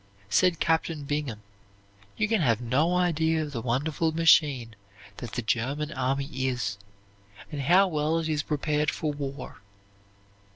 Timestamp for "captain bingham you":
0.59-2.27